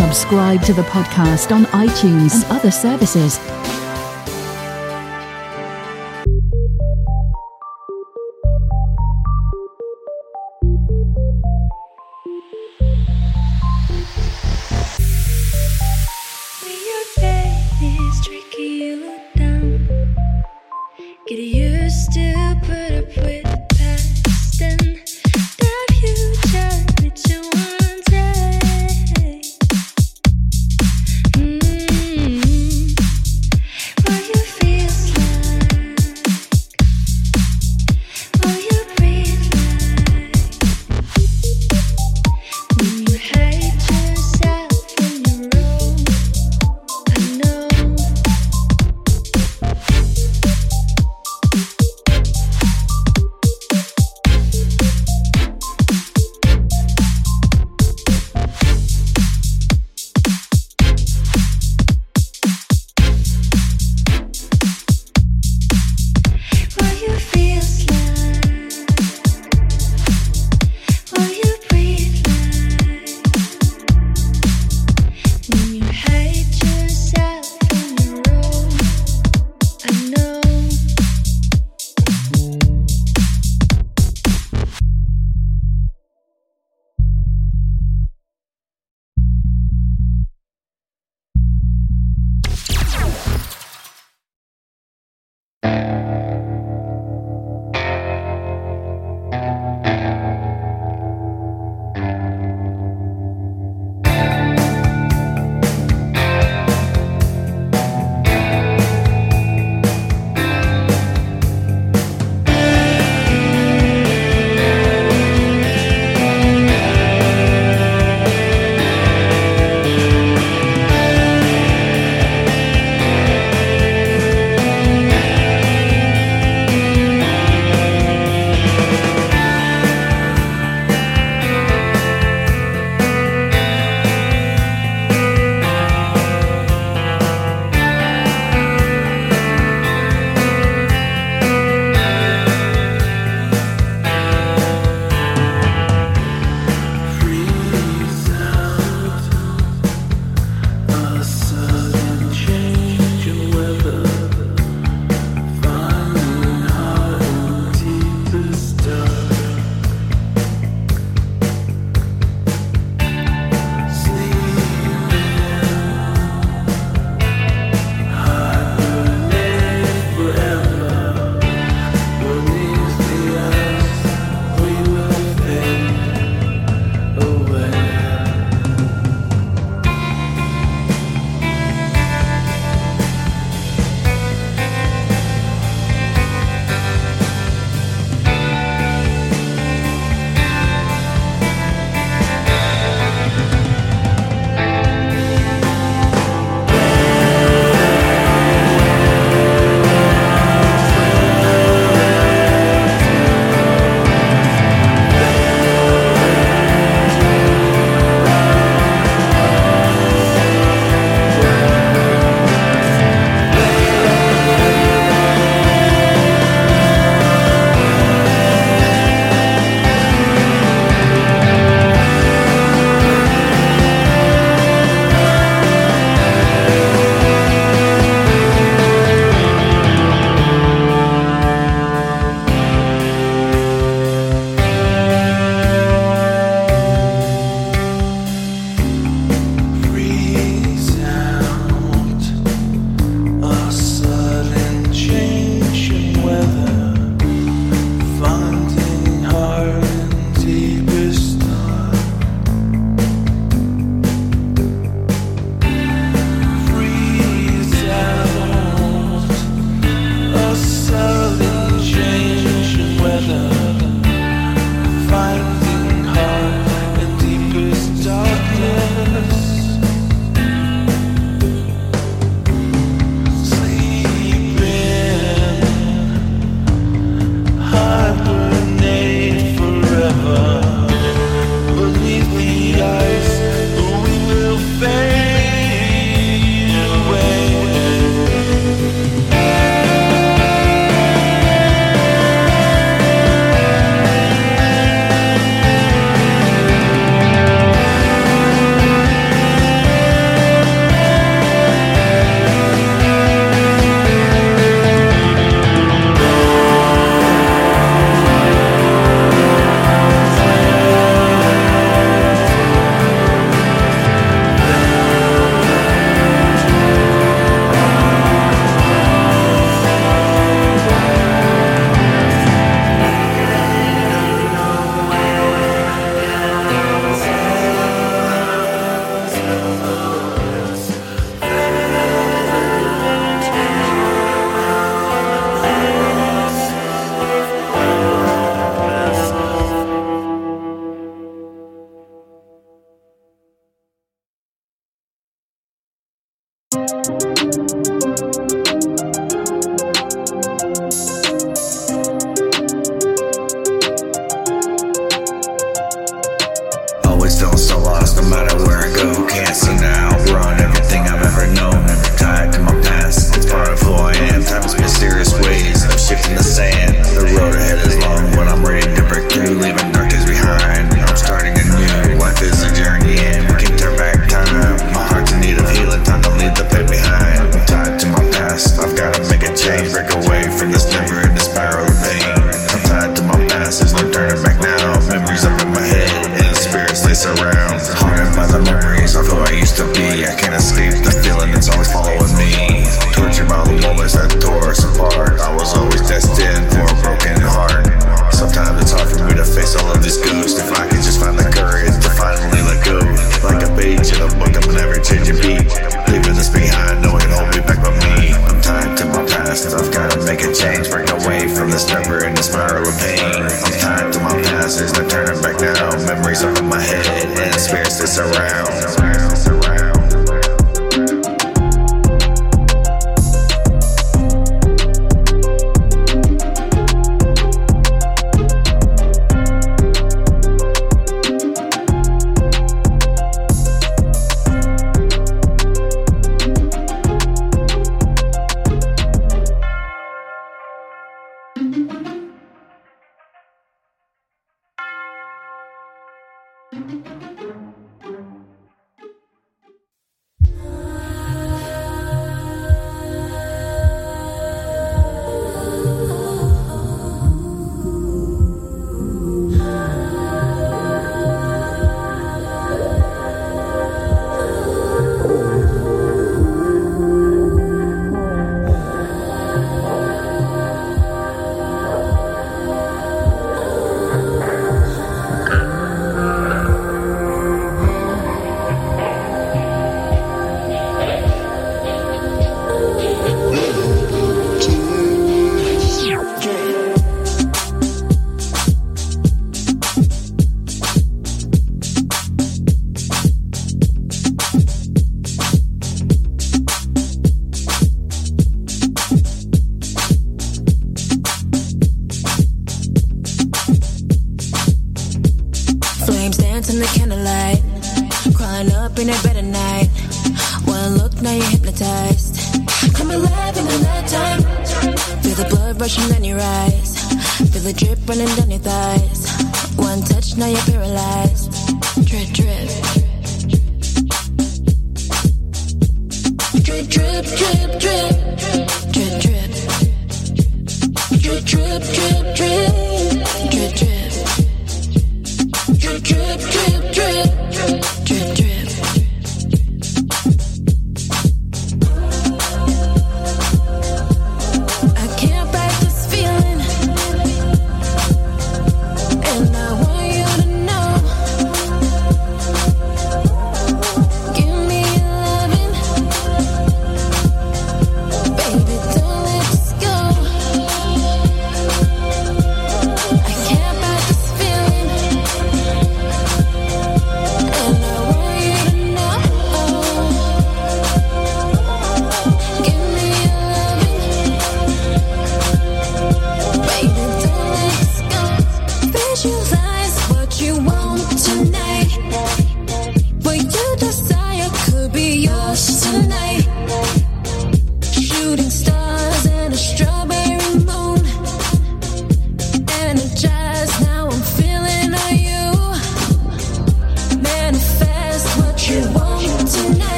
[0.00, 3.38] Subscribe to the podcast on iTunes and other services.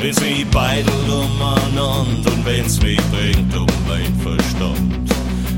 [0.00, 5.10] Wenn's mich beidelt umeinander und wenn's mich bringt um mein Verstand.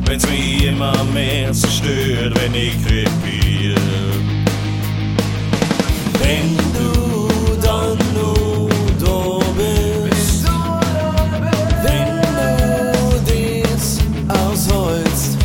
[0.07, 3.77] Wenn's mich immer mehr zerstört, wenn ich krepiere.
[6.21, 10.47] Wenn du dann nur da bist,
[11.83, 12.23] wenn
[12.93, 15.37] du dies ausholst,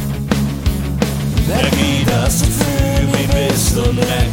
[1.47, 4.24] merk ich, das du für mich bist und recht.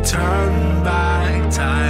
[0.00, 1.89] turn back time.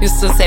[0.00, 0.39] The moon.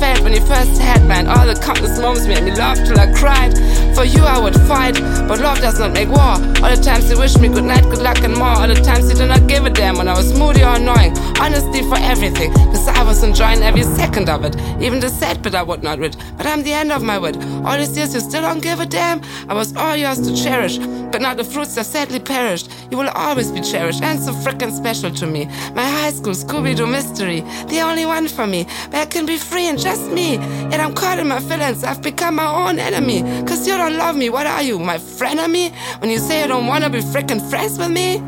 [0.00, 1.00] When you first had.
[1.10, 3.54] And all the countless moments made me laugh till I cried.
[3.94, 4.94] For you I would fight,
[5.26, 6.36] but love does not make war.
[6.60, 8.48] All the times you wish me good night, good luck, and more.
[8.48, 11.14] All the times you did not give a damn when I was moody or annoying.
[11.38, 14.56] Honesty for everything, cause I was enjoying every second of it.
[14.80, 17.36] Even the sad bit I would not read, But I'm the end of my wit.
[17.64, 19.20] All these years you still don't give a damn.
[19.48, 22.70] I was all yours to cherish, but now the fruits have sadly perished.
[22.90, 25.44] You will always be cherished and so freaking special to me.
[25.74, 28.64] My high school Scooby Doo mystery, the only one for me.
[28.90, 30.36] Where I can be free and just me.
[30.70, 33.20] Yet I'm caught in my feelings, I've become my own enemy.
[33.46, 35.70] Cause you don't love me, what are you, my frenemy?
[36.00, 38.22] When you say you don't wanna be freaking friends with me?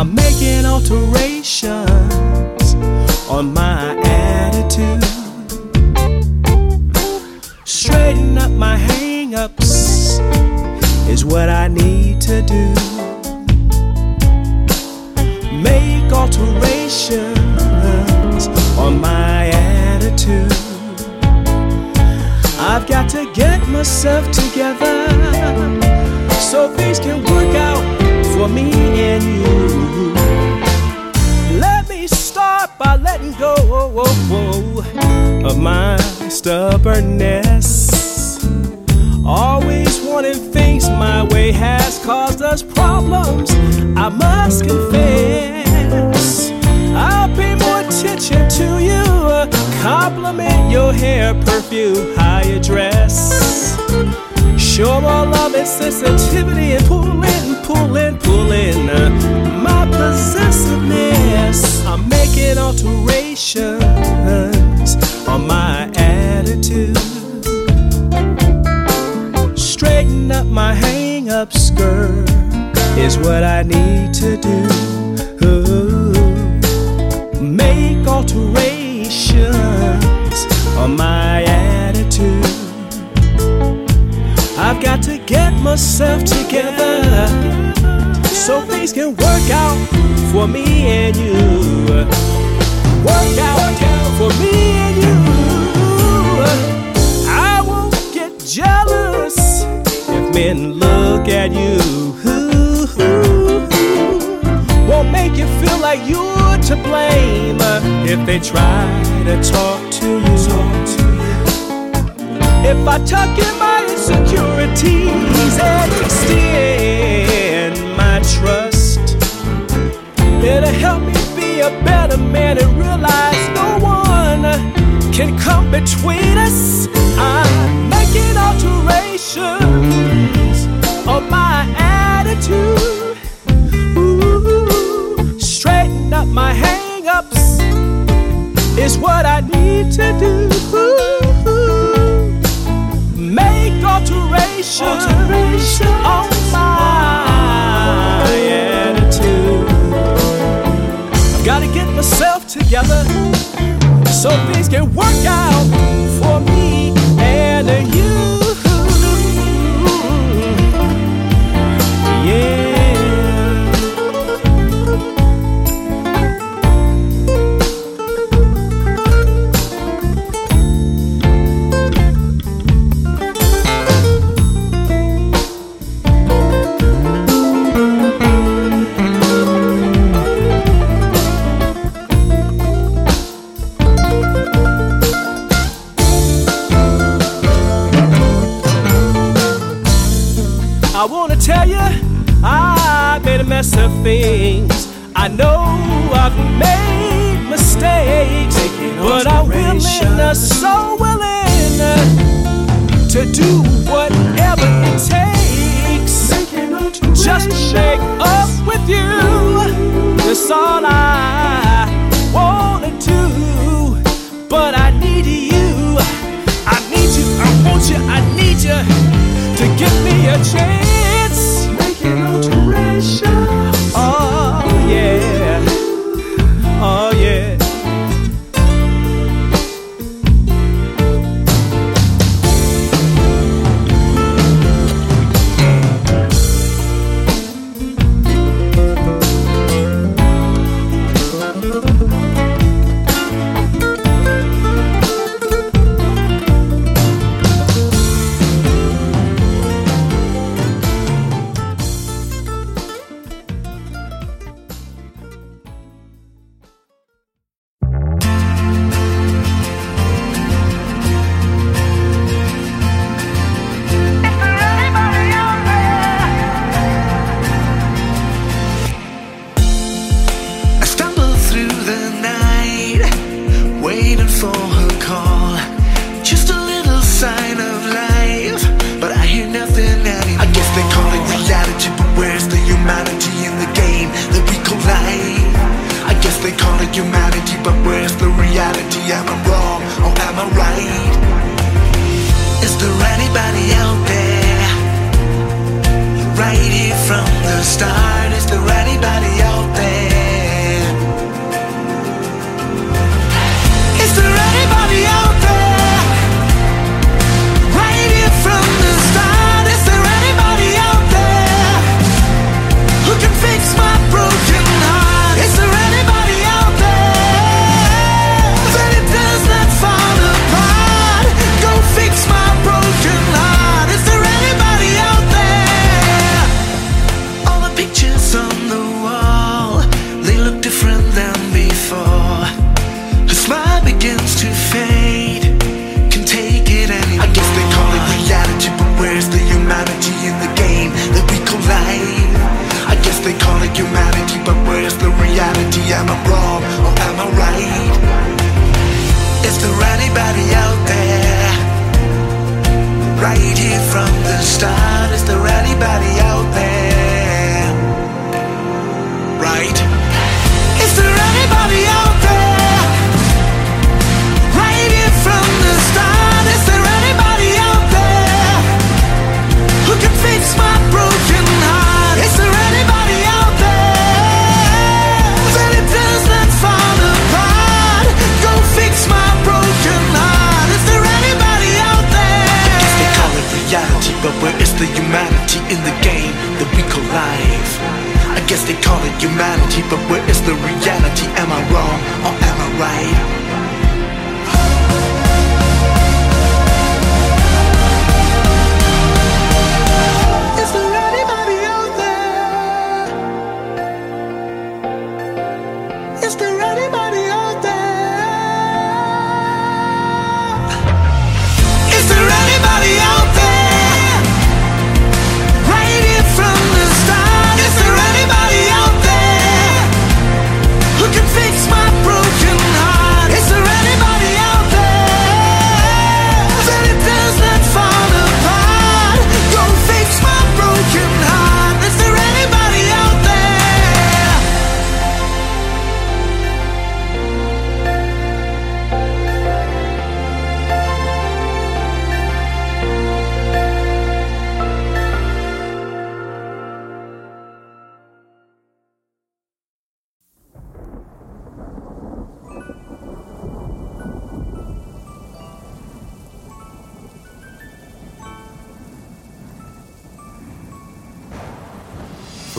[0.00, 1.29] I'm making alterations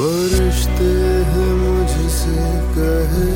[0.02, 0.92] फरिश्ते
[1.32, 2.38] हैं मुझसे
[2.76, 3.31] कहे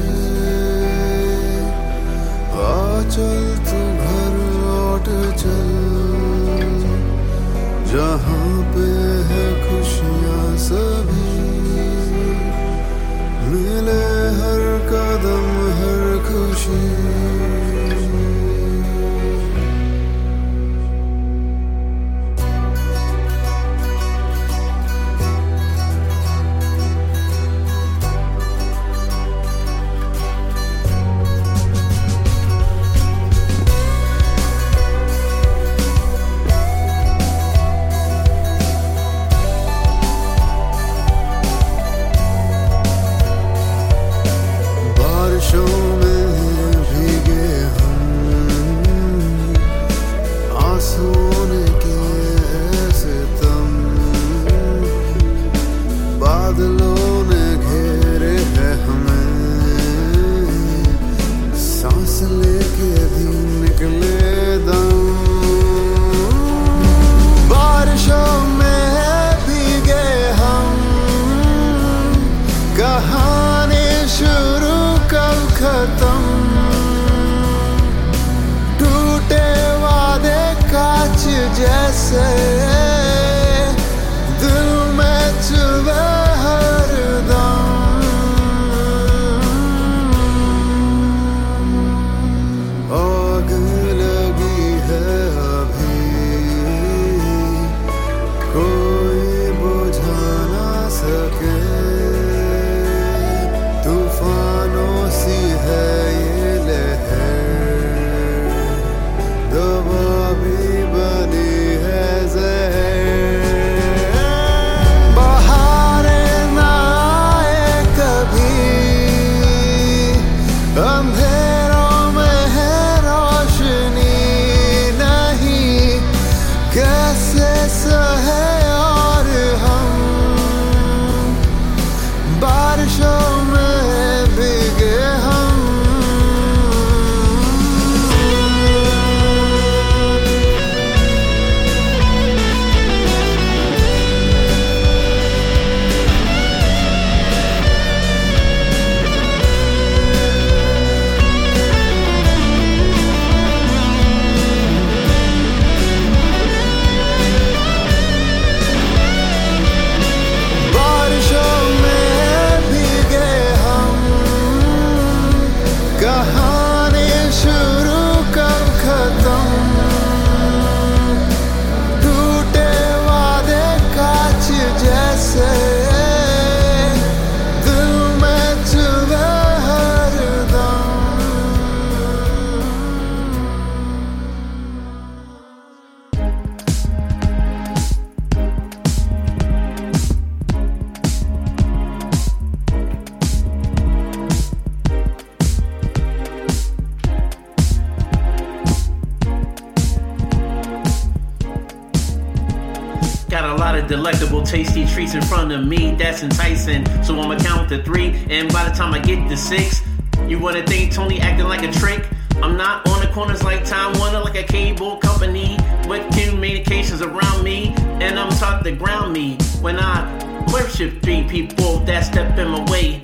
[205.14, 205.92] in front of me.
[205.92, 206.86] That's enticing.
[207.04, 209.82] So I'ma count to three, and by the time I get to six,
[210.28, 212.08] you wanna think Tony acting like a trick?
[212.42, 217.44] I'm not on the corners like Time Warner, like a cable company with communications around
[217.44, 220.04] me, and I'm taught to ground me when I
[220.52, 223.02] worship three people that step in my way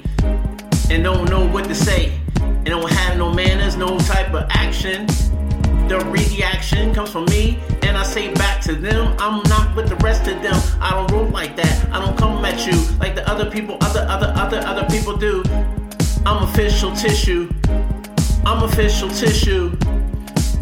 [0.89, 5.08] and don't know what to say, and don't have no manners, no type of action.
[5.92, 9.98] The reaction comes from me, and I say back to them, I'm not with the
[9.98, 10.56] rest of them.
[10.80, 11.89] I don't roll like that.
[11.92, 15.44] I don't come at you like the other people, other, other, other, other people do.
[16.26, 17.52] I'm official tissue.
[18.46, 19.78] I'm official tissue.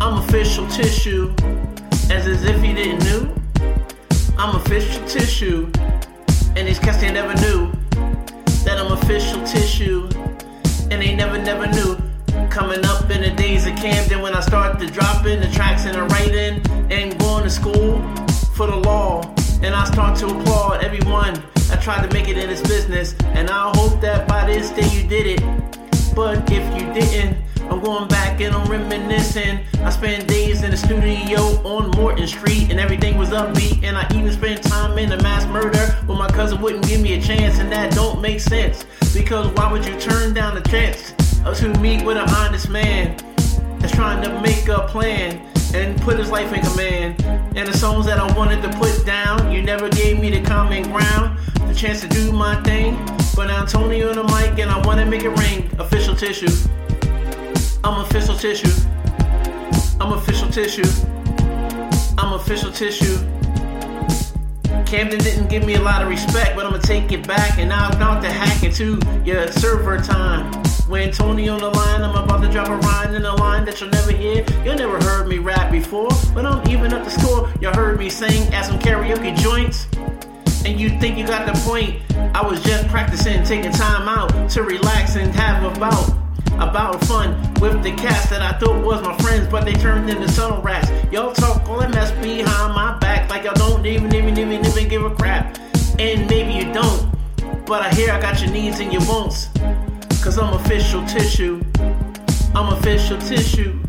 [0.01, 1.35] I'm official tissue.
[2.09, 3.31] As as if he didn't knew.
[4.35, 5.71] I'm official tissue.
[6.55, 7.71] And these cats they never knew
[8.65, 10.09] that I'm official tissue.
[10.89, 11.98] And they never, never knew.
[12.49, 15.85] Coming up in the days of Camden when I start to drop in the tracks
[15.85, 18.01] and the writing and going to school
[18.55, 19.21] for the law.
[19.61, 21.35] And I start to applaud everyone
[21.67, 23.13] that tried to make it in this business.
[23.35, 26.15] And I hope that by this day you did it.
[26.15, 27.37] But if you didn't,
[27.69, 29.59] I'm going back and I'm reminiscing.
[29.83, 33.83] I spent days in the studio on Morton Street and everything was upbeat.
[33.83, 37.13] And I even spent time in a mass murder when my cousin wouldn't give me
[37.13, 37.59] a chance.
[37.59, 38.85] And that don't make sense.
[39.13, 41.13] Because why would you turn down the chance
[41.43, 43.17] to meet with an honest man
[43.79, 45.37] that's trying to make a plan
[45.73, 47.21] and put his life in command?
[47.55, 50.83] And the songs that I wanted to put down, you never gave me the common
[50.83, 51.37] ground,
[51.67, 52.95] the chance to do my thing.
[53.35, 55.69] But now Tony on the mic and I wanna make it ring.
[55.79, 56.51] Official tissue.
[57.83, 58.71] I'm official tissue.
[59.99, 60.83] I'm official tissue.
[62.17, 63.17] I'm official tissue.
[64.85, 68.01] Camden didn't give me a lot of respect, but I'ma take it back and I'm
[68.01, 70.68] out to hack into your server time.
[70.89, 73.79] When Tony on the line, I'm about to drop a rhyme in a line that
[73.79, 74.43] you'll never hear.
[74.65, 77.47] You never heard me rap before, but I'm even up the score.
[77.61, 79.85] You heard me sing at some karaoke joints.
[80.65, 82.01] And you think you got the point?
[82.33, 86.09] I was just practicing, taking time out to relax and have a bout
[86.53, 90.25] about fun with the cats that I thought was my friends, but they turned into
[90.35, 90.89] tunnel rats.
[91.13, 94.87] Y'all talk all that mess behind my back like y'all don't even, even, even, even
[94.87, 95.55] give a crap.
[95.99, 97.11] And maybe you don't,
[97.67, 99.49] but I hear I got your needs and your wants.
[100.21, 101.63] Cause I'm official tissue.
[102.53, 103.79] I'm official tissue.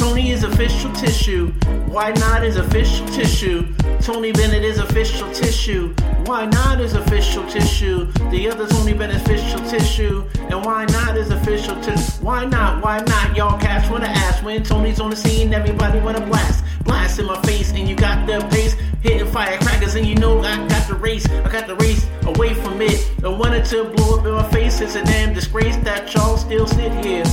[0.00, 1.48] Tony is official tissue.
[1.86, 3.70] Why not is official tissue?
[4.00, 5.94] Tony Bennett is official tissue.
[6.24, 8.06] Why not is official tissue?
[8.30, 10.26] The other Tony Bennett official tissue.
[10.48, 12.12] And why not is official tissue?
[12.22, 12.82] Why not?
[12.82, 13.36] Why not?
[13.36, 16.64] Y'all cats wanna ask when Tony's on the scene, everybody wanna blast.
[16.84, 18.74] Blast in my face, and you got the pace.
[19.02, 21.28] Hitting firecrackers, and you know I got the race.
[21.28, 23.06] I got the race away from it.
[23.22, 24.80] I wanted to blow up in my face.
[24.80, 27.24] It's a damn disgrace that y'all still sit here.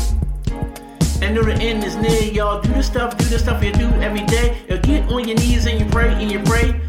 [1.22, 2.62] And know the end is near, y'all.
[2.62, 4.58] Do the stuff, do the stuff you do every day.
[4.70, 6.80] You get on your knees and you pray and you pray.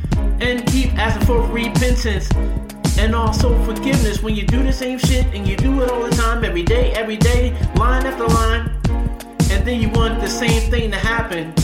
[0.40, 2.28] And keep asking for repentance.
[2.98, 6.10] And also forgiveness when you do the same shit and you do it all the
[6.10, 8.70] time, every day, every day, line after line.
[9.50, 11.54] And then you want the same thing to happen.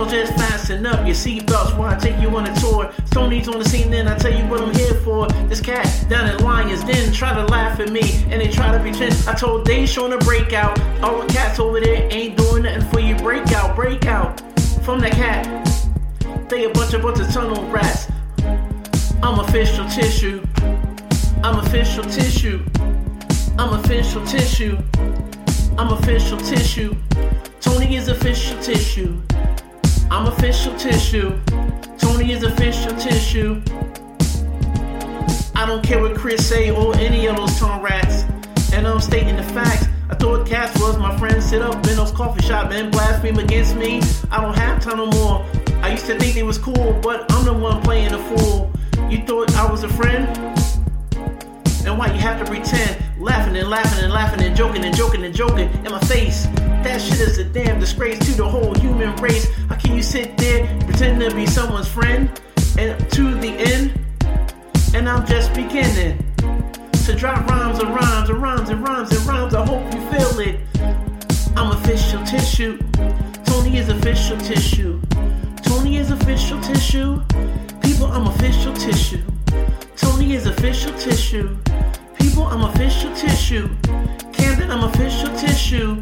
[0.00, 2.90] So just fasten up your seatbelts while I take you on a tour.
[3.10, 5.28] Tony's on the scene, then I tell you what I'm here for.
[5.46, 8.80] This cat down at Lions Den try to laugh at me, and they try to
[8.80, 9.12] pretend.
[9.28, 10.80] I told they showing a breakout.
[11.02, 13.14] All the cats over there ain't doing nothing for you.
[13.16, 14.40] Breakout, breakout
[14.86, 15.44] from the cat.
[16.48, 18.10] They a bunch of bunch of tunnel rats.
[19.22, 20.42] I'm official tissue.
[21.44, 22.64] I'm official tissue.
[23.58, 24.78] I'm official tissue.
[25.76, 26.96] I'm official tissue.
[27.60, 29.20] Tony is official tissue.
[30.10, 31.38] I'm official tissue.
[31.96, 33.62] Tony is official tissue.
[35.54, 38.24] I don't care what Chris say or any of those tunnel rats.
[38.72, 39.86] And I'm stating the facts.
[40.10, 41.40] I thought Cass was my friend.
[41.40, 44.00] sit up in those coffee shop and blaspheme against me.
[44.32, 45.46] I don't have time no more.
[45.80, 48.72] I used to think they was cool, but I'm the one playing the fool.
[49.08, 50.26] You thought I was a friend?
[51.86, 53.02] And why you have to pretend?
[53.18, 56.46] Laughing and laughing and laughing and joking and joking and joking in my face.
[56.82, 59.46] That shit is a damn disgrace to the whole human race.
[59.82, 62.30] Can you sit there pretend to be someone's friend
[62.78, 63.92] and to the end?
[64.94, 66.18] And I'm just beginning
[67.04, 69.54] to drop rhymes and rhymes and rhymes and rhymes and rhymes.
[69.54, 70.60] I hope you feel it.
[71.56, 72.78] I'm official tissue.
[73.44, 75.00] Tony is official tissue.
[75.62, 77.22] Tony is official tissue.
[77.82, 79.22] People, I'm official tissue.
[79.96, 81.56] Tony is official tissue.
[82.18, 83.68] People, I'm official tissue.
[84.32, 86.00] Camden, I'm official tissue.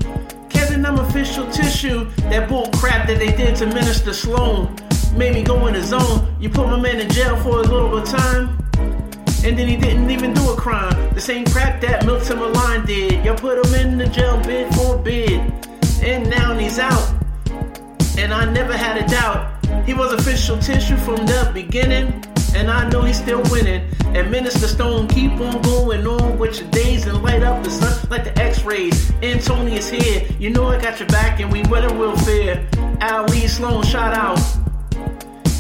[0.79, 2.05] Kevin, I'm official tissue.
[2.31, 4.77] That bull crap that they did to Minister Sloan
[5.17, 6.33] made me go in the zone.
[6.39, 8.57] You put my man in jail for a little bit of time.
[9.45, 11.15] And then he didn't even do a crime.
[11.15, 13.25] The same crap that Milton Milan did.
[13.25, 15.41] Y'all put him in the jail bid for bid.
[16.01, 17.13] And now he's out.
[18.17, 19.57] And I never had a doubt.
[19.85, 22.23] He was official tissue from the beginning
[22.55, 23.89] and I know he's still winning.
[24.15, 28.09] And Minister Stone keep on going on with your days and light up the sun
[28.11, 29.13] like the X-rays.
[29.23, 32.67] Antonius here, you know I got your back and we weather will fear.
[33.01, 34.41] Ali Sloan, shout out.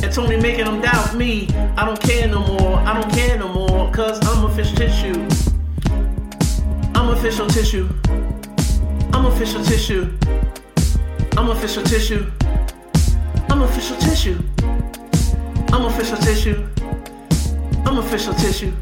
[0.02, 1.48] And Tony making them doubt me.
[1.76, 2.78] I don't care no more.
[2.78, 3.90] I don't care no more.
[3.92, 5.28] Cause I'm official tissue.
[6.94, 7.88] I'm official tissue.
[9.12, 10.16] I'm official tissue.
[11.36, 12.30] I'm official tissue.
[13.50, 14.38] I'm official tissue.
[15.78, 16.66] I'm official tissue.
[17.86, 18.72] I'm official tissue.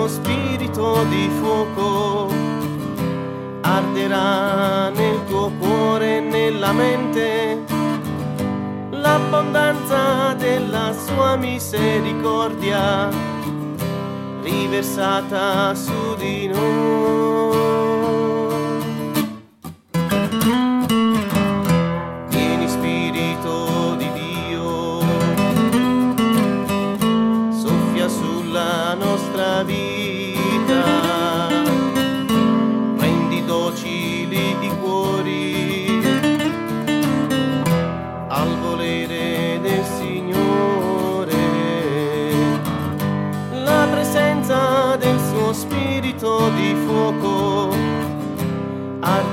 [0.00, 2.32] tuo spirito di fuoco
[3.60, 7.62] arderà nel tuo cuore e nella mente
[8.92, 13.10] l'abbondanza della sua misericordia
[14.42, 17.89] riversata su di noi.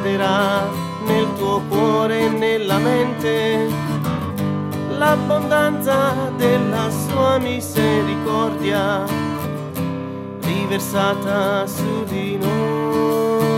[0.08, 0.70] abbanderà
[1.06, 3.68] nel tuo cuore e nella mente
[4.98, 9.04] l'abbondanza della sua misericordia
[10.42, 13.57] riversata su di noi.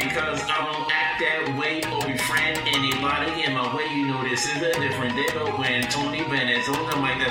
[0.00, 1.99] because I don't act that way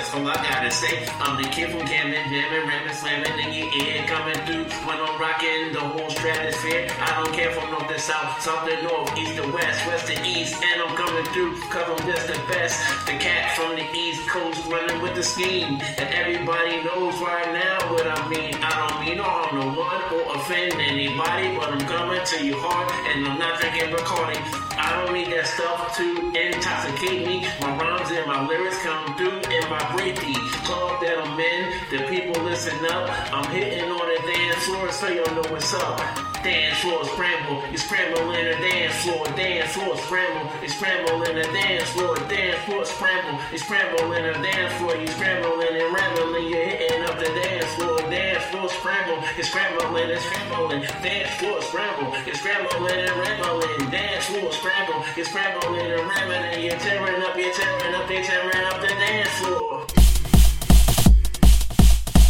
[0.00, 4.06] that's all I gotta say, I'm the kid from Camden, jamming, rapping, slamming, nigga, ear
[4.08, 6.88] coming through when I'm rocking the whole stratosphere.
[7.00, 10.16] I don't care from north to south, south to north, east to west, west to
[10.24, 12.80] east, and I'm coming through, cause I'm just the best.
[13.04, 17.92] The cat from the east coast running with the scheme, and everybody knows right now
[17.92, 18.54] what I mean.
[18.56, 22.56] I don't mean no harm no one or offend anybody, but I'm coming to you
[22.56, 24.40] hard, and I'm not drinking Bacardi.
[24.80, 26.19] I don't need that stuff to
[26.60, 27.46] intoxicate me.
[27.60, 30.36] My rhymes and my lyrics come through and vibrate thee.
[30.68, 33.08] Club that I'm in, the people listen up.
[33.32, 35.96] I'm hitting on the dance floor so y'all know what's up.
[36.44, 41.36] Dance floor scramble, you scramble in the dance floor, dance floor scramble, you scramble in
[41.36, 45.94] the dance floor, dance floor scramble, you scramble in the dance floor, you scrambling and
[45.94, 50.80] rambling, you're hitting up the dance floor dance floor scramble and scrambling and scrambling.
[50.80, 53.90] Dance floor scramble and scrambling and rambling.
[53.90, 56.42] Dance floor scramble it's scrambling and rambling.
[56.52, 59.86] And you're tearing up, you're tearing up, you're tearing up the dance floor.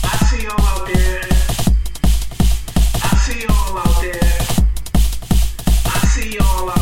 [0.04, 1.22] I see y'all out there.
[3.02, 4.20] I see y'all out there.
[5.86, 6.79] I see y'all out there.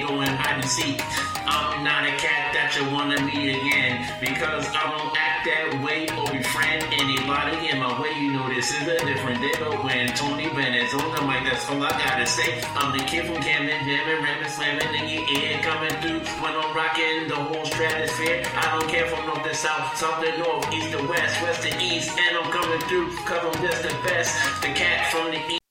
[0.00, 1.00] Go and hide and seek.
[1.46, 6.10] I'm not a cat that you wanna meet again because I don't act that way
[6.18, 8.10] or befriend anybody in my way.
[8.18, 11.68] You know this is a different day, but when Tony Bennett's on the mic, that's
[11.70, 12.60] all I gotta say.
[12.74, 16.74] I'm the kid from Camden, jamming, ramming, slamming in your ear, coming through when I'm
[16.74, 18.42] rocking the whole stratosphere.
[18.56, 21.70] I don't care from north to south, south to north, east to west, west to
[21.78, 24.34] east, and I'm coming through cause I'm just the best.
[24.62, 25.65] The cat from the east.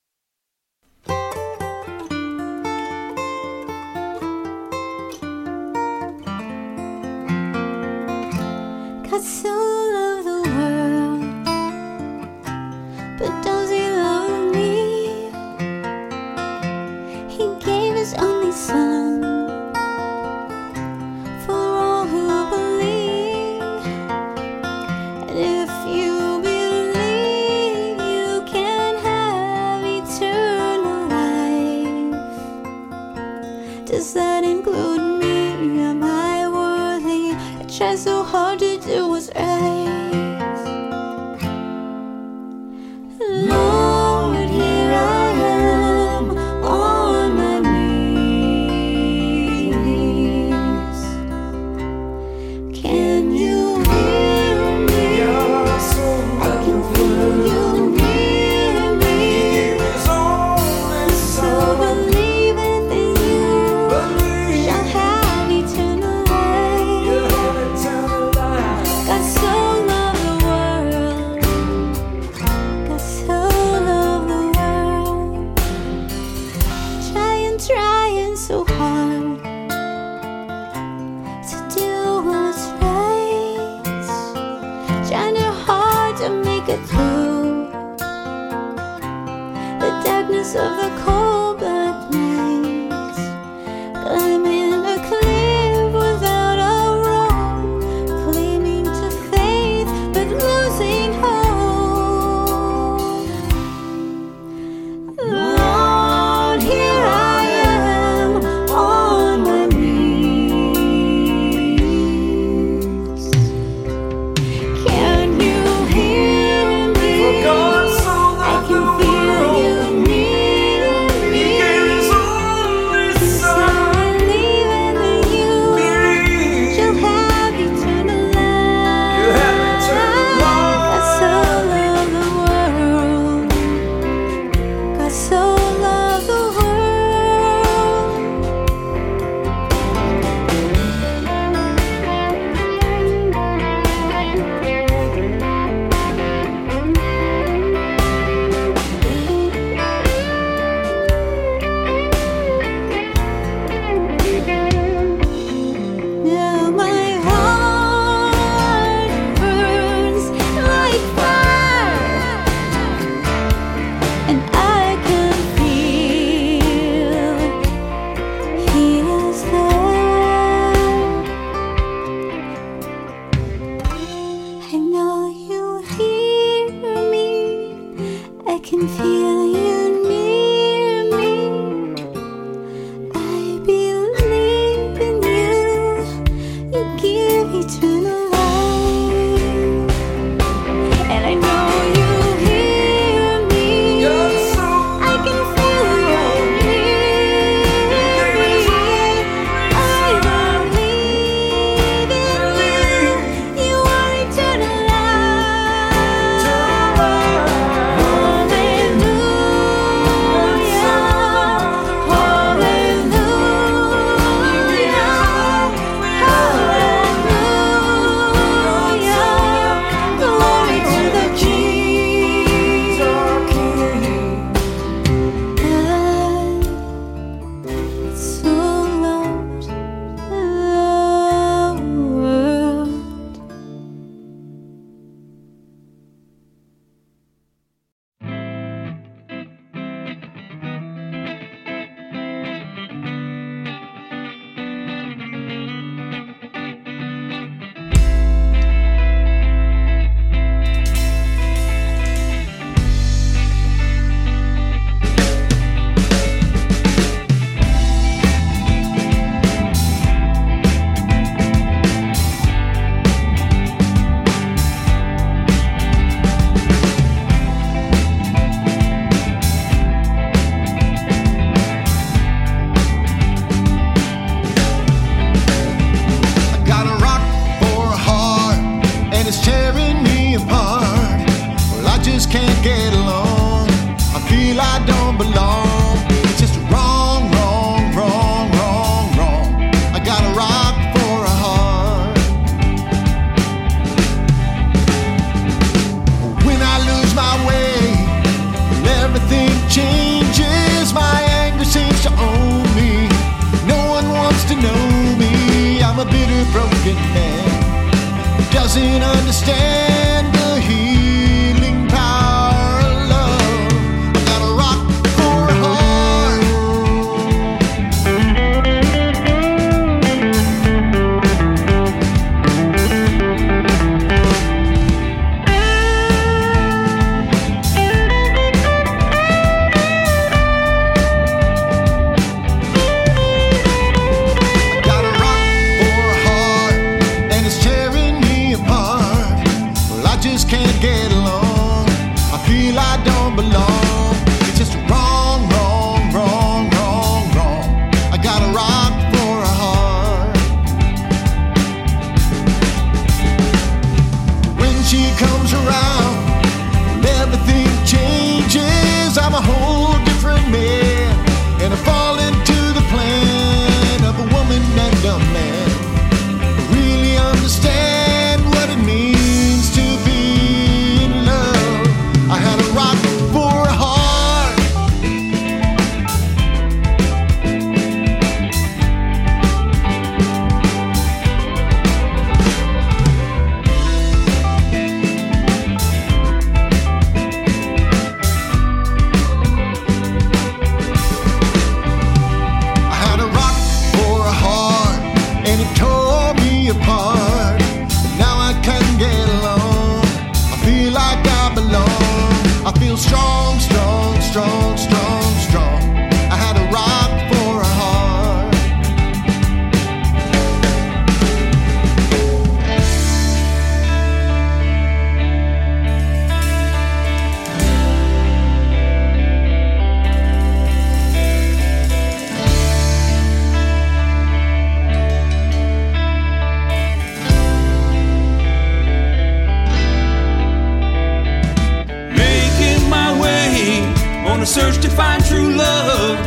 [434.96, 436.18] find true love.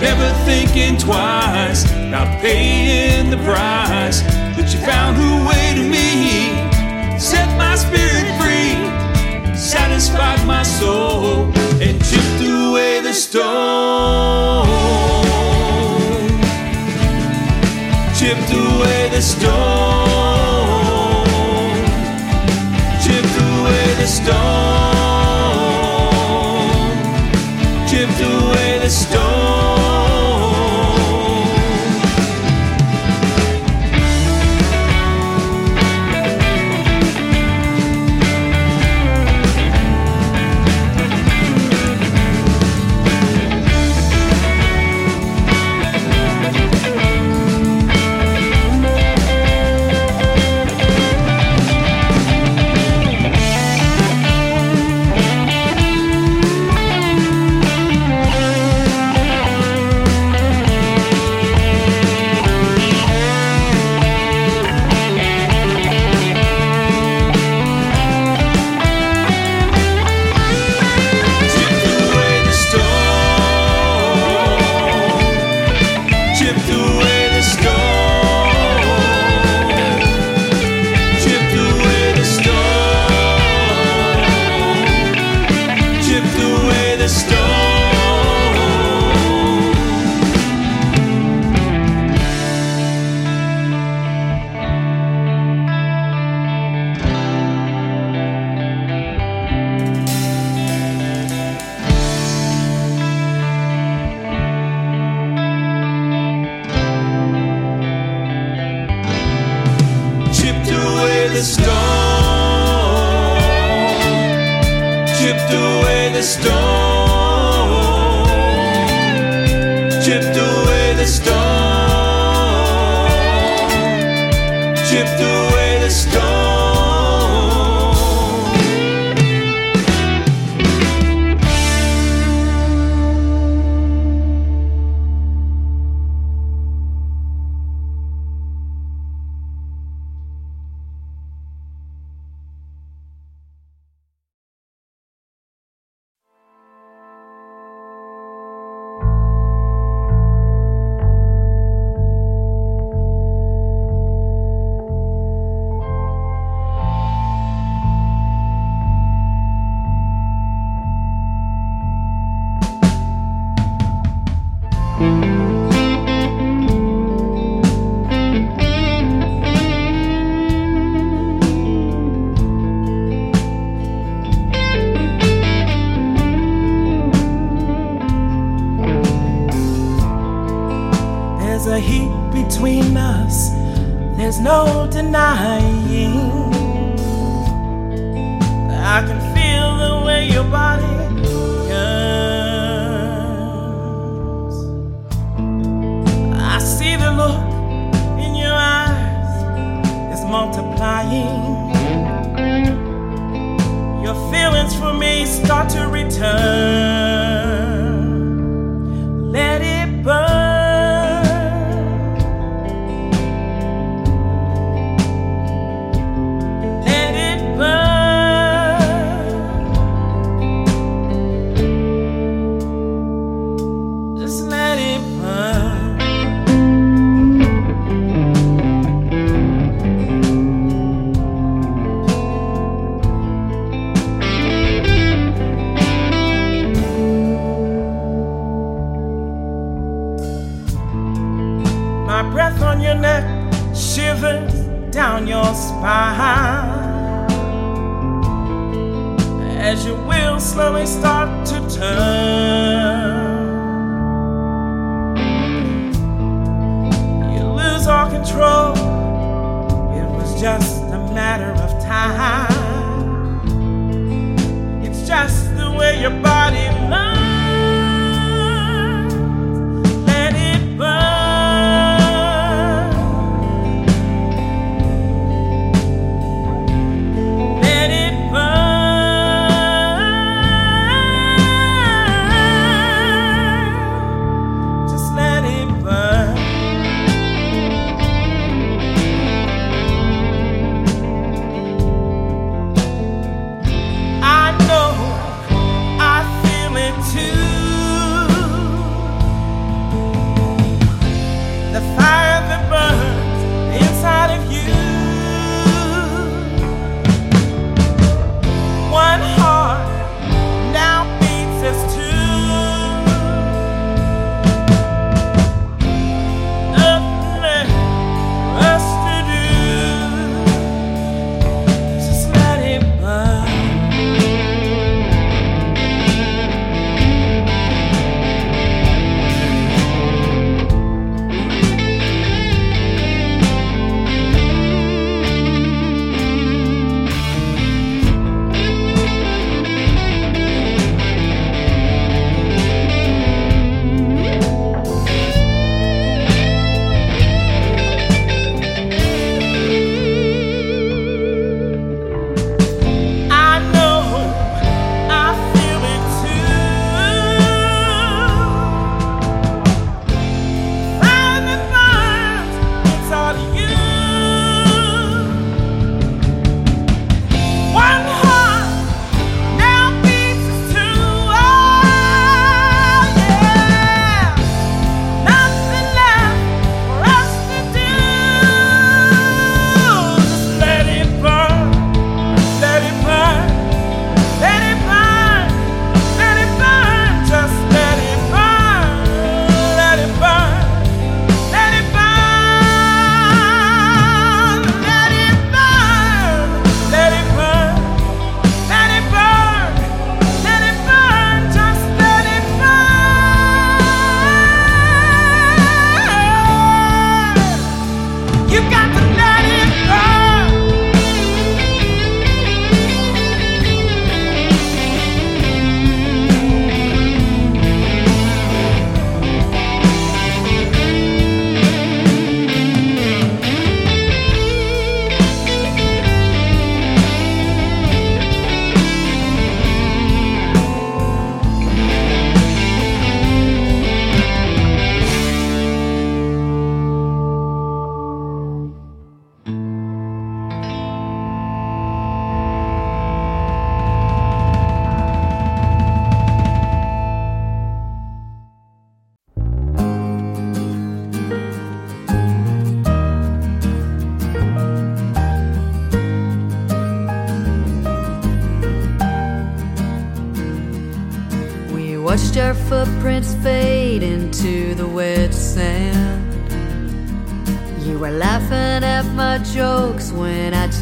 [0.00, 4.22] Never thinking twice, not paying the price.
[4.56, 6.08] But you found who way to me,
[7.18, 8.74] set my spirit free,
[9.54, 11.44] satisfied my soul,
[11.80, 14.66] and chipped away the stone.
[18.18, 19.52] Chipped away the stone.
[23.04, 24.81] Chipped away the stone.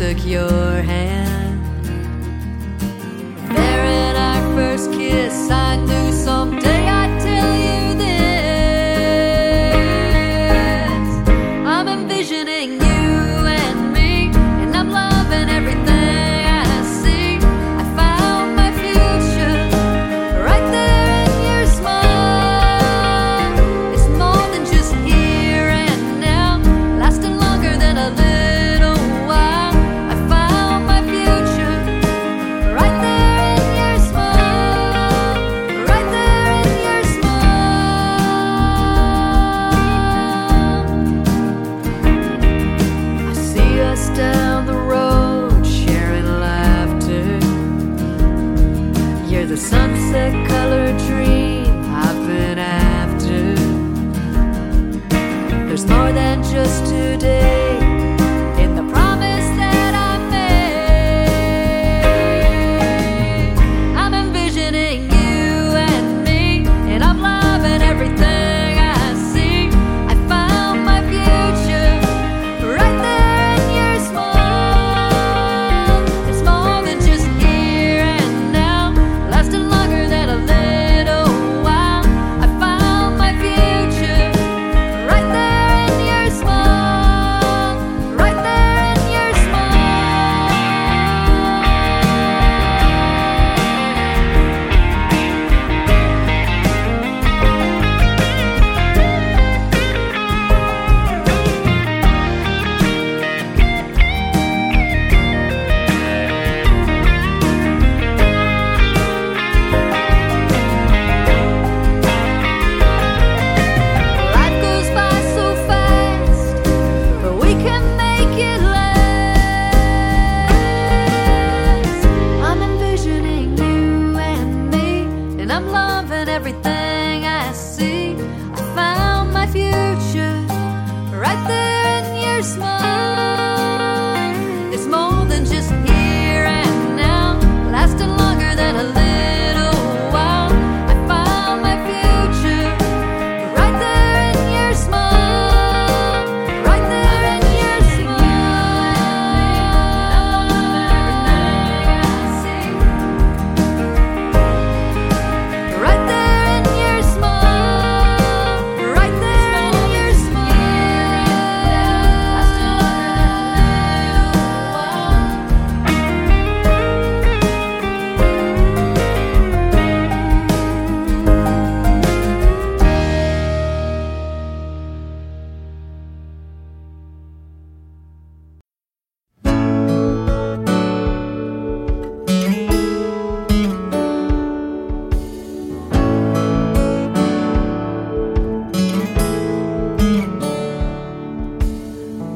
[0.00, 0.99] Your hand.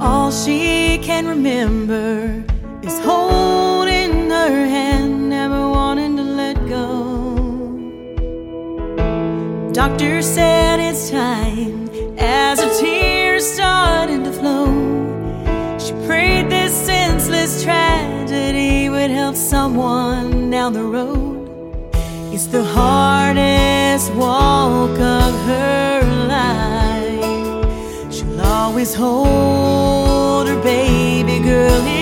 [0.04, 2.44] All she can remember
[2.82, 6.84] is holding her hand, never wanting to let go.
[9.72, 14.66] Doctor said it's time as her tears started to flow.
[15.78, 21.48] She prayed this senseless tragedy would help someone down the road.
[22.30, 25.00] It's the hardest walk
[28.74, 31.93] always hold her, baby girl.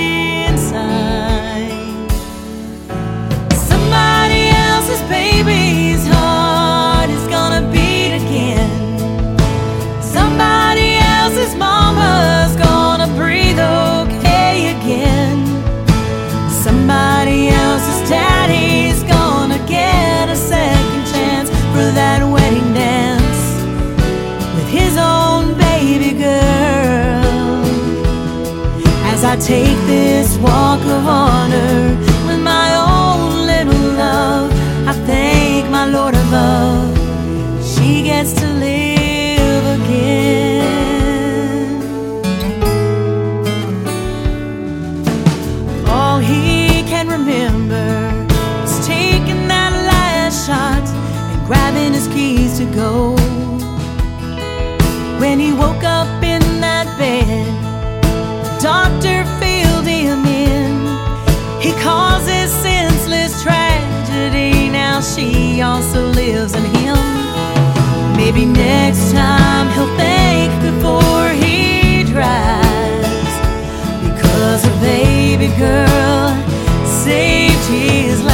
[29.43, 32.12] take this walk of honor.
[65.53, 66.97] he also lives in him.
[68.17, 73.35] Maybe next time he'll think before he drives
[74.07, 76.29] because a baby girl
[76.87, 78.32] saved his life.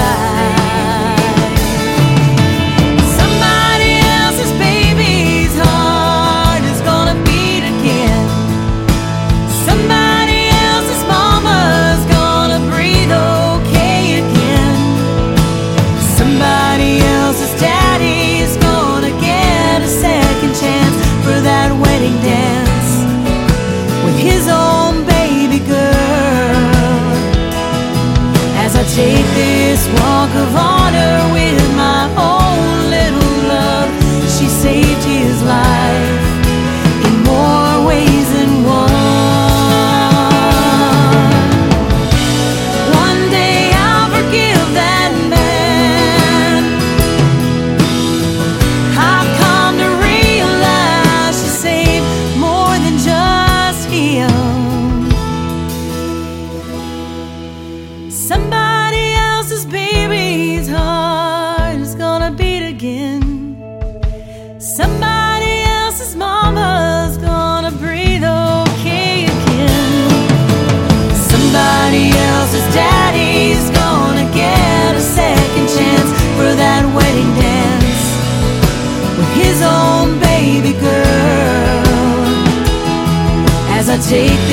[84.08, 84.47] take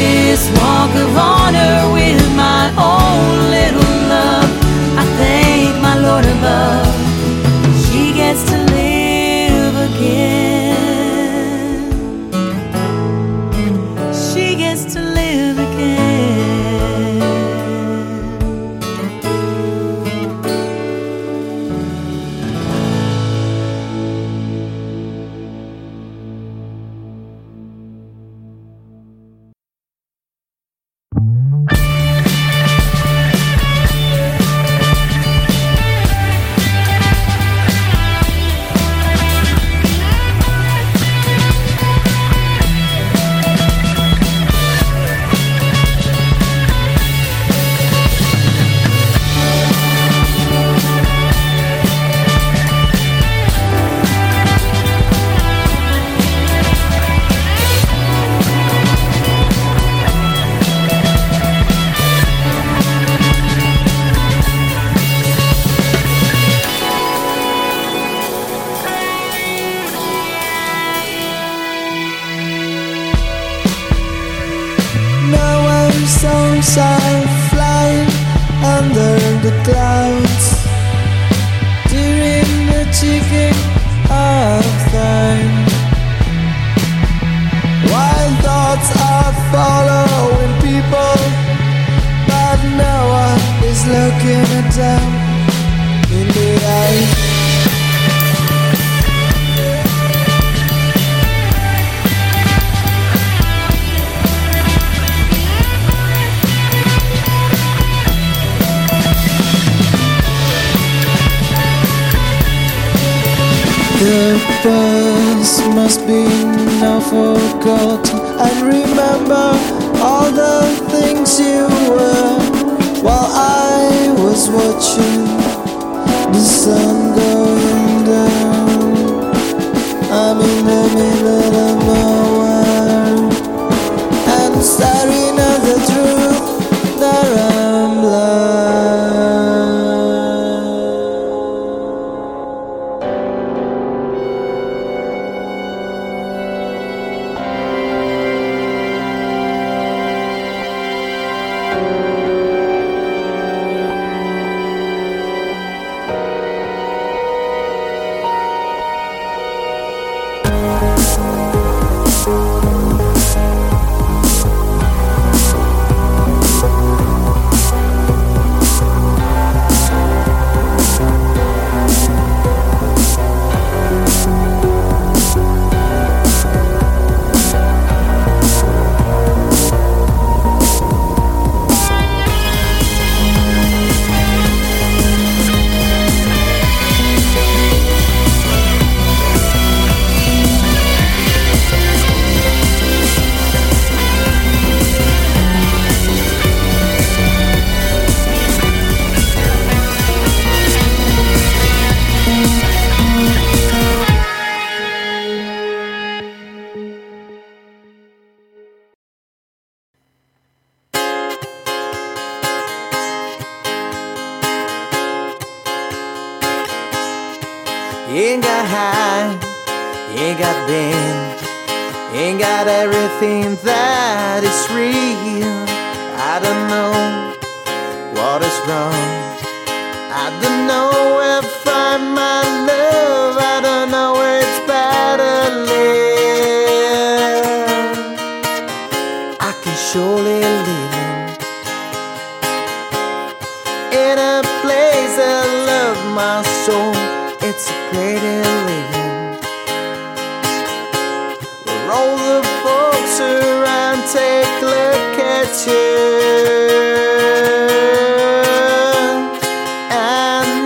[255.58, 255.72] I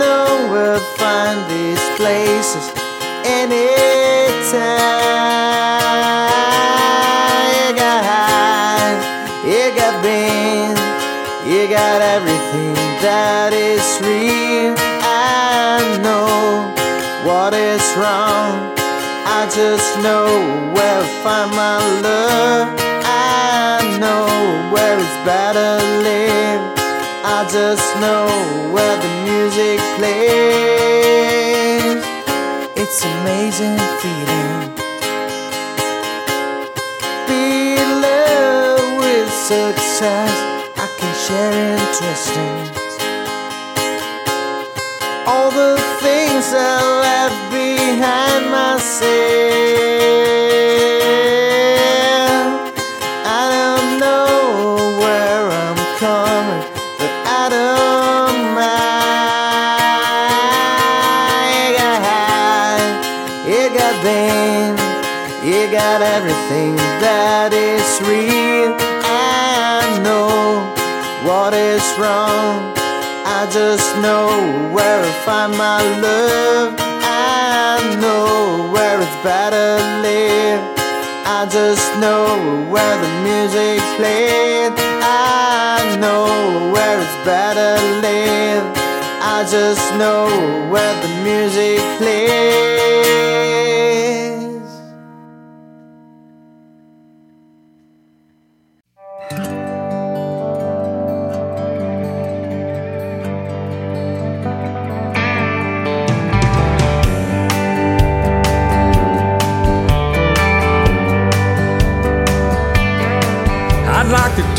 [0.00, 2.72] know we'll find these places
[3.24, 3.70] anytime.
[7.54, 8.98] You got
[9.46, 10.80] you got beans,
[11.46, 12.74] you got everything
[13.06, 14.74] that is real.
[14.76, 16.74] I know
[17.24, 18.74] what is wrong.
[19.24, 20.26] I just know
[20.74, 22.89] where to find my love
[25.26, 26.60] rattling.
[27.24, 28.26] I just know
[28.72, 31.20] where the music plays.
[32.76, 34.58] It's amazing feeling.
[37.28, 40.32] Be in love with success.
[40.76, 41.80] I can share and
[45.26, 46.58] All the things I
[47.06, 50.29] left behind myself.
[75.30, 76.74] Find my love.
[76.76, 79.70] I know where it's better
[80.06, 80.60] live.
[81.38, 82.24] I just know
[82.72, 84.74] where the music played.
[84.76, 86.26] I know
[86.74, 87.72] where it's better
[88.06, 88.64] live.
[89.36, 90.26] I just know
[90.72, 93.49] where the music plays.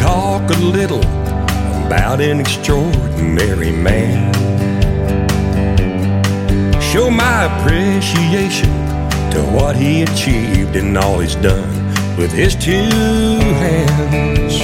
[0.02, 1.04] Talk a little
[1.86, 4.34] about an extraordinary man.
[6.82, 8.72] Show my appreciation
[9.30, 11.72] to what he achieved and all he's done
[12.18, 12.90] with his two
[13.62, 14.58] hands.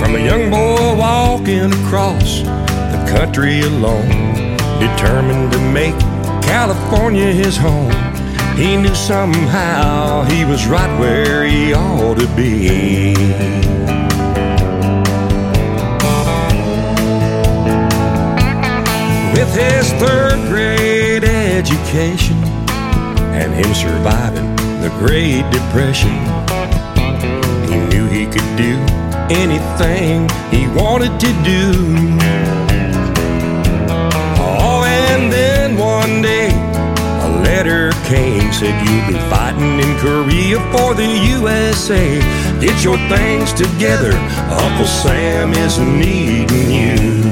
[0.00, 2.42] From a young boy walking across
[2.92, 5.98] the country alone, determined to make
[6.42, 7.92] California his home.
[8.56, 13.75] He knew somehow he was right where he ought to be.
[19.46, 22.36] With his third grade education
[23.32, 26.10] and him surviving the Great Depression,
[27.70, 28.74] he knew he could do
[29.30, 31.70] anything he wanted to do.
[34.42, 36.50] Oh, and then one day
[37.22, 41.06] a letter came, said you'll be fighting in Korea for the
[41.38, 42.18] USA.
[42.60, 44.12] Get your things together,
[44.50, 47.25] Uncle Sam is needing you.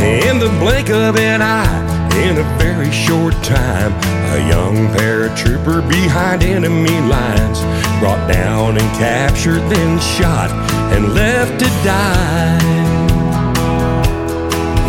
[0.00, 3.92] In the blink of an eye, in a very short time,
[4.32, 7.60] a young paratrooper behind enemy lines,
[7.98, 10.50] brought down and captured, then shot
[10.92, 12.58] and left to die.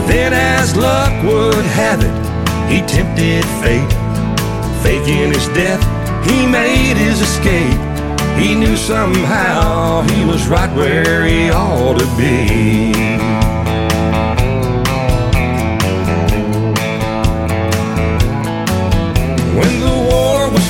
[0.07, 2.29] Then, as luck would have it,
[2.71, 3.93] he tempted fate.
[4.83, 5.83] Faking his death,
[6.25, 7.79] he made his escape.
[8.39, 13.38] He knew somehow he was right where he ought to be.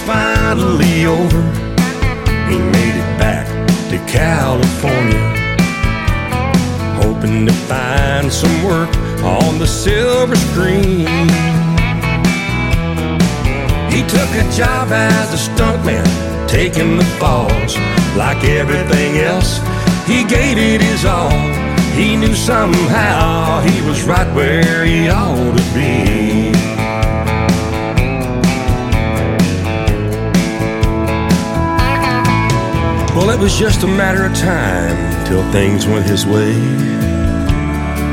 [0.09, 1.41] Finally over,
[2.49, 3.45] he made it back
[3.91, 5.21] to California,
[6.99, 8.89] hoping to find some work
[9.23, 11.05] on the silver screen.
[13.93, 16.07] He took a job as a stuntman,
[16.47, 17.77] taking the falls.
[18.17, 19.59] Like everything else,
[20.07, 21.29] he gave it his all.
[21.93, 26.38] He knew somehow he was right where he ought to be.
[33.19, 36.53] Well, it was just a matter of time till things went his way.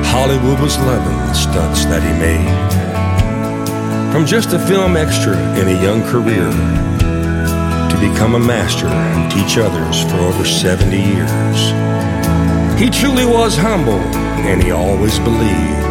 [0.02, 2.50] Hollywood was loving the stunts that he made.
[4.12, 9.58] From just a film extra in a young career to become a master and teach
[9.58, 11.60] others for over 70 years.
[12.76, 14.02] He truly was humble
[14.42, 15.86] and he always believed.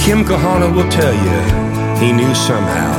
[0.00, 2.94] Kim Kahana will tell you he knew somehow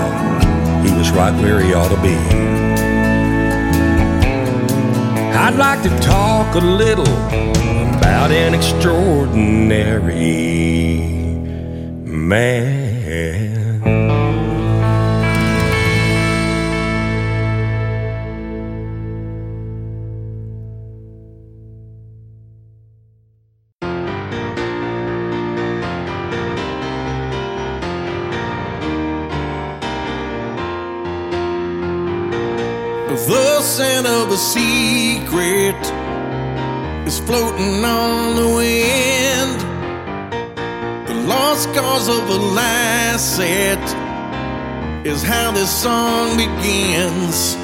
[0.84, 2.65] he was right where he ought to be.
[5.36, 7.06] I'd like to talk a little
[7.98, 10.98] about an extraordinary
[12.06, 13.45] man.
[33.78, 35.76] Of a secret
[37.06, 39.60] is floating on the wind.
[41.10, 43.84] The lost cause of a last set
[45.06, 47.58] is how this song begins.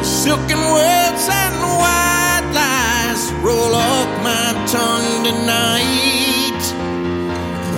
[0.00, 6.62] Silken words and white lies roll off my tongue tonight.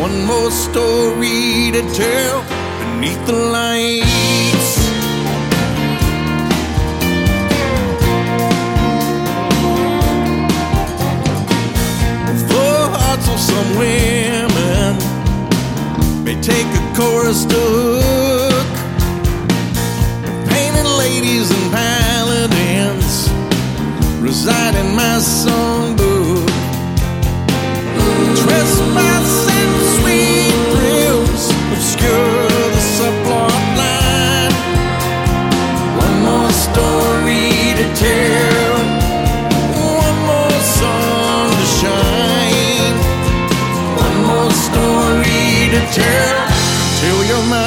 [0.01, 2.45] One more story to tell
[2.79, 4.54] beneath the lights.
[13.15, 14.97] hearts of some women
[16.24, 18.74] may take a chorus to hook.
[20.49, 23.31] Painted ladies and paladins
[24.20, 26.49] reside in my songbook.
[28.43, 29.15] Dressed by
[29.95, 32.34] sweet thrills obscure.
[45.95, 46.49] Tell
[46.99, 47.64] till you're mine.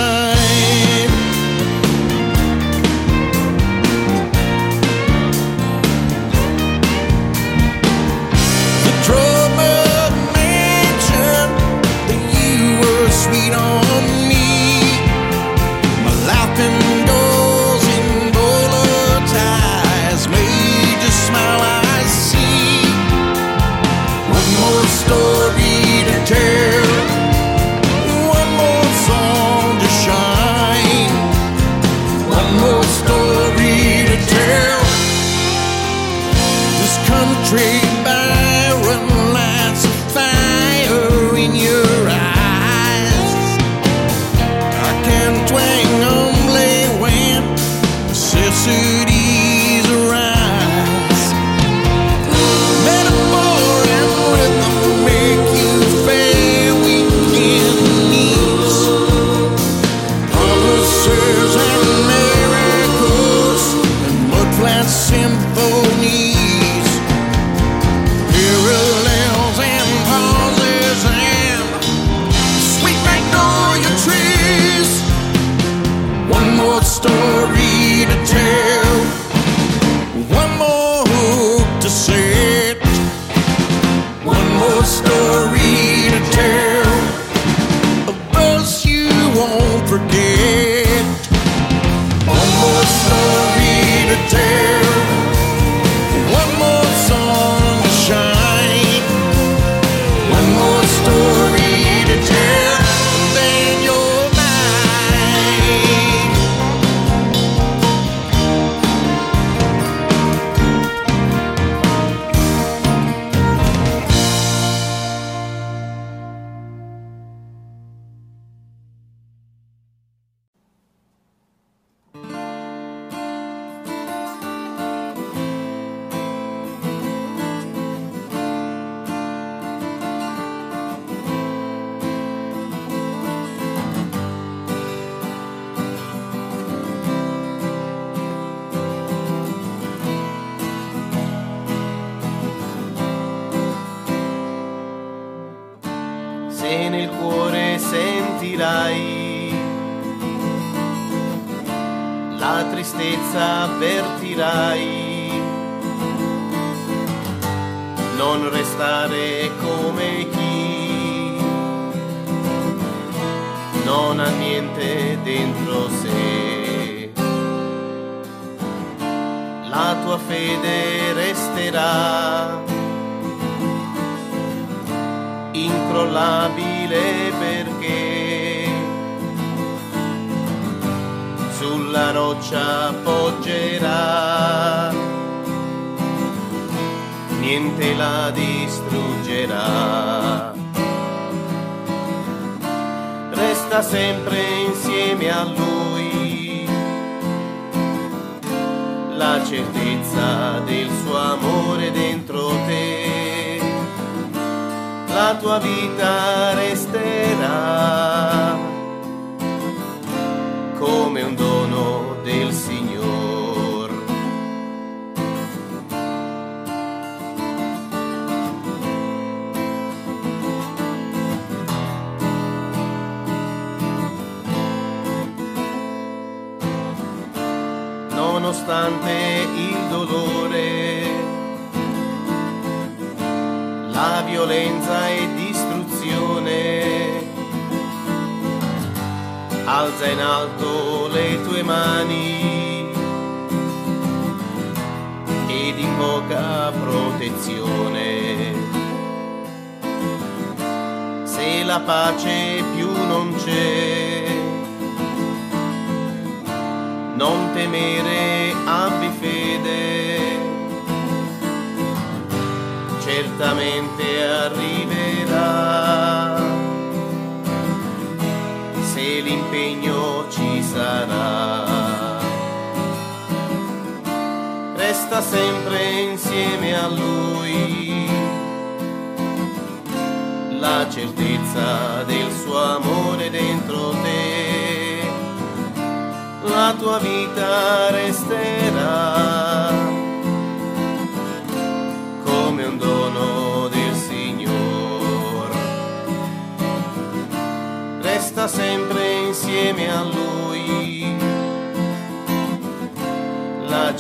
[65.38, 66.37] Symphonies.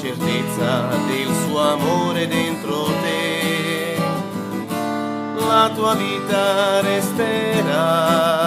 [0.08, 3.98] certezza del suo amore dentro te,
[5.36, 8.47] la tua vita resterà.